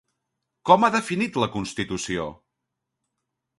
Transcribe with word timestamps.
Com 0.69 0.85
ha 0.85 0.89
definit 0.95 1.37
la 1.43 1.49
Constitució? 1.57 2.27